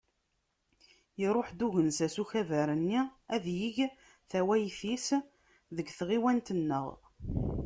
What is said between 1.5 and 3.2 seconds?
ugensas ukabar-nni